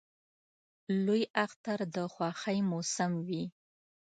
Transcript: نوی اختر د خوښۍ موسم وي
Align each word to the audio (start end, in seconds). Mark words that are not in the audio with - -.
نوی 1.05 1.23
اختر 1.43 1.79
د 1.95 1.97
خوښۍ 2.13 2.59
موسم 2.71 3.11
وي 3.27 3.43